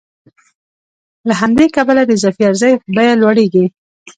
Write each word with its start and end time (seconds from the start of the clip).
له 1.27 1.33
همدې 1.41 1.65
کبله 1.75 2.01
د 2.05 2.11
اضافي 2.17 2.43
ارزښت 2.49 2.81
بیه 2.95 3.13
لوړېږي 3.21 3.65